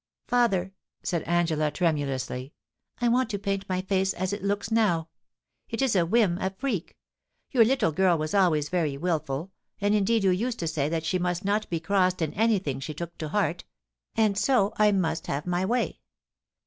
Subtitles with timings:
[0.25, 0.73] Father,'
[1.03, 5.09] said Angela, tremulously, * I want to paint my face as it looks now.
[5.69, 6.97] It is a whim, a freak.
[7.51, 11.19] Your little girl was always very wilful, and indeed you used to say that she
[11.19, 13.63] must not be crossed in anything she took to heart—
[14.17, 15.99] ^and so I must have my way.